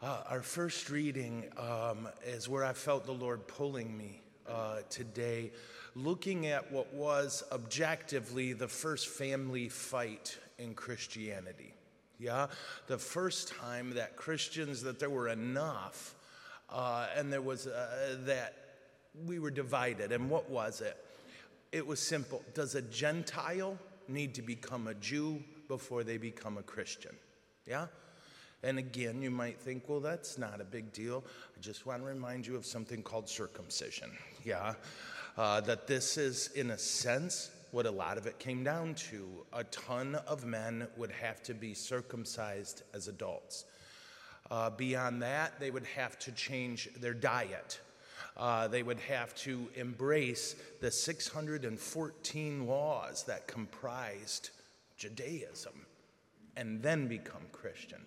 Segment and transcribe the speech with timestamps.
[0.00, 5.50] Uh, our first reading um, is where I felt the Lord pulling me uh, today,
[5.96, 11.74] looking at what was objectively the first family fight in Christianity.
[12.20, 12.46] Yeah,
[12.86, 16.14] the first time that Christians, that there were enough,
[16.70, 18.54] uh, and there was uh, that
[19.26, 20.12] we were divided.
[20.12, 20.96] And what was it?
[21.72, 22.44] It was simple.
[22.54, 23.76] Does a Gentile
[24.06, 27.16] need to become a Jew before they become a Christian?
[27.66, 27.86] Yeah?
[28.62, 31.24] And again, you might think, well, that's not a big deal.
[31.56, 34.10] I just want to remind you of something called circumcision.
[34.44, 34.74] Yeah?
[35.36, 39.28] Uh, that this is, in a sense, what a lot of it came down to.
[39.52, 43.64] A ton of men would have to be circumcised as adults.
[44.50, 47.78] Uh, beyond that, they would have to change their diet.
[48.36, 54.50] Uh, they would have to embrace the 614 laws that comprised
[54.96, 55.84] Judaism
[56.56, 58.00] and then become Christian.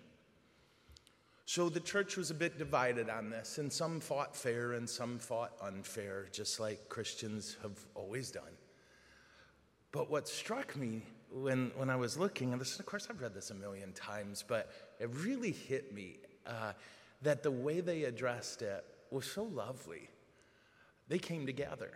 [1.54, 5.18] So the church was a bit divided on this, and some fought fair and some
[5.18, 8.56] fought unfair, just like Christians have always done.
[9.90, 13.34] But what struck me when, when I was looking, and this, of course I've read
[13.34, 16.72] this a million times, but it really hit me uh,
[17.20, 20.08] that the way they addressed it was so lovely.
[21.08, 21.90] They came together.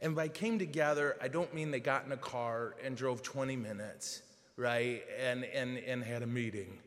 [0.00, 3.56] And by came together, I don't mean they got in a car and drove 20
[3.56, 4.22] minutes,
[4.56, 6.78] right, and, and, and had a meeting.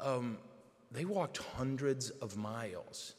[0.00, 0.38] Um,
[0.92, 3.14] they walked hundreds of miles.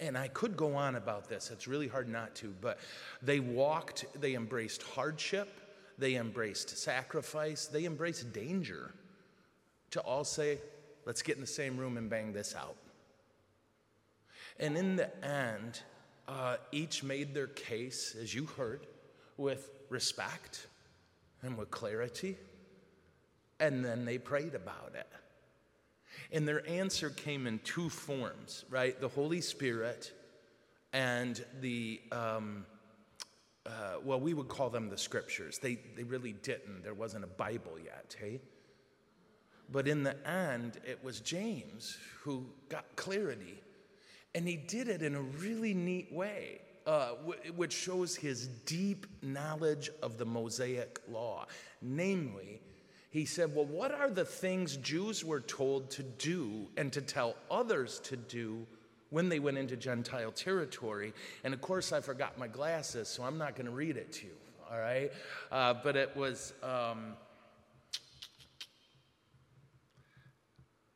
[0.00, 2.78] And I could go on about this, it's really hard not to, but
[3.22, 5.48] they walked, they embraced hardship,
[5.98, 8.94] they embraced sacrifice, they embraced danger
[9.90, 10.58] to all say,
[11.06, 12.76] let's get in the same room and bang this out.
[14.58, 15.80] And in the end,
[16.28, 18.86] uh, each made their case, as you heard,
[19.36, 20.66] with respect
[21.42, 22.38] and with clarity,
[23.60, 25.08] and then they prayed about it.
[26.32, 29.00] And their answer came in two forms, right?
[29.00, 30.12] The Holy Spirit
[30.92, 32.64] and the, um,
[33.66, 35.58] uh, well, we would call them the scriptures.
[35.58, 36.82] They, they really didn't.
[36.82, 38.40] There wasn't a Bible yet, hey?
[39.70, 43.60] But in the end, it was James who got clarity.
[44.34, 47.10] And he did it in a really neat way, uh,
[47.56, 51.46] which shows his deep knowledge of the Mosaic law.
[51.80, 52.60] Namely,
[53.14, 57.36] he said, Well, what are the things Jews were told to do and to tell
[57.48, 58.66] others to do
[59.10, 61.14] when they went into Gentile territory?
[61.44, 64.26] And of course, I forgot my glasses, so I'm not going to read it to
[64.26, 64.32] you,
[64.68, 65.12] all right?
[65.52, 67.12] Uh, but it was um,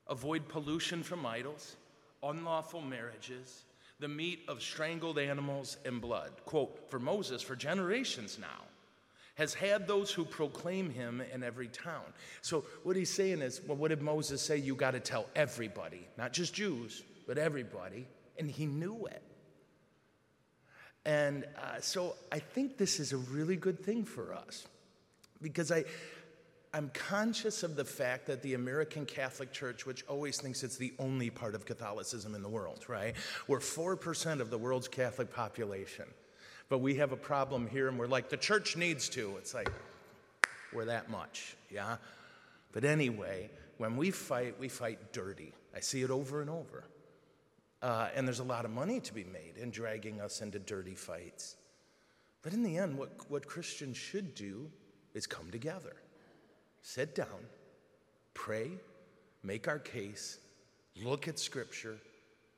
[0.09, 1.77] avoid pollution from idols,
[2.25, 3.63] unlawful marriages,
[4.01, 6.33] the meat of strangled animals and blood.
[6.47, 8.65] Quote, for Moses, for generations now
[9.39, 12.03] has had those who proclaim him in every town.
[12.43, 14.57] So, what he's saying is, well, what did Moses say?
[14.57, 18.09] You got to tell everybody, not just Jews, but everybody.
[18.37, 19.23] And he knew it.
[21.05, 24.67] And uh, so, I think this is a really good thing for us
[25.41, 25.85] because I,
[26.75, 30.93] I'm conscious of the fact that the American Catholic Church, which always thinks it's the
[30.99, 33.15] only part of Catholicism in the world, right?
[33.47, 36.07] We're 4% of the world's Catholic population.
[36.69, 39.37] But we have a problem here, and we're like, the church needs to.
[39.39, 39.71] It's like,
[40.73, 41.97] we're that much, yeah?
[42.73, 45.53] But anyway, when we fight, we fight dirty.
[45.75, 46.85] I see it over and over.
[47.81, 50.95] Uh, and there's a lot of money to be made in dragging us into dirty
[50.95, 51.57] fights.
[52.43, 54.71] But in the end, what, what Christians should do
[55.15, 55.97] is come together,
[56.83, 57.47] sit down,
[58.35, 58.71] pray,
[59.43, 60.39] make our case,
[61.03, 61.99] look at Scripture,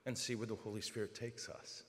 [0.06, 1.82] and see where the Holy Spirit takes us.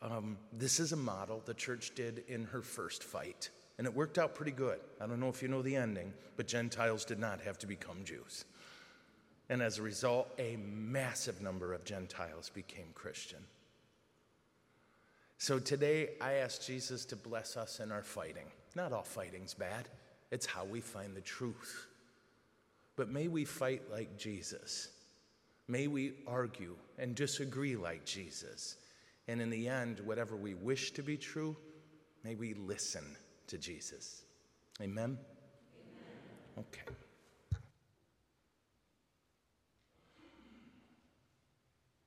[0.00, 4.18] Um, this is a model the church did in her first fight, and it worked
[4.18, 4.78] out pretty good.
[5.00, 8.04] I don't know if you know the ending, but Gentiles did not have to become
[8.04, 8.44] Jews.
[9.48, 13.40] And as a result, a massive number of Gentiles became Christian.
[15.38, 18.46] So today, I ask Jesus to bless us in our fighting.
[18.74, 19.88] Not all fighting's bad,
[20.30, 21.86] it's how we find the truth.
[22.96, 24.88] But may we fight like Jesus.
[25.68, 28.76] May we argue and disagree like Jesus.
[29.28, 31.56] And in the end, whatever we wish to be true,
[32.24, 33.16] may we listen
[33.46, 34.24] to Jesus.
[34.80, 35.18] Amen?
[35.18, 35.18] Amen.
[36.58, 36.92] Okay.